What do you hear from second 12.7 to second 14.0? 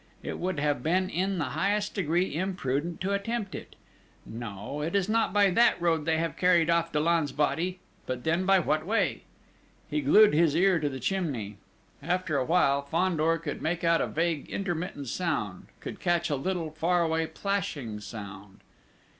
Fandor could make